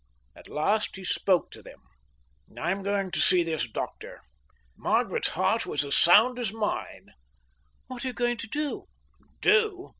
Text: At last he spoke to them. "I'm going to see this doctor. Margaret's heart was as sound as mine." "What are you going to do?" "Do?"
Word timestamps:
At 0.35 0.49
last 0.49 0.95
he 0.95 1.03
spoke 1.03 1.51
to 1.51 1.61
them. 1.61 1.79
"I'm 2.59 2.81
going 2.81 3.11
to 3.11 3.21
see 3.21 3.43
this 3.43 3.69
doctor. 3.69 4.21
Margaret's 4.75 5.27
heart 5.37 5.67
was 5.67 5.85
as 5.85 5.95
sound 5.95 6.39
as 6.39 6.51
mine." 6.51 7.09
"What 7.85 8.03
are 8.03 8.07
you 8.07 8.13
going 8.15 8.37
to 8.37 8.47
do?" 8.47 8.85
"Do?" 9.41 9.89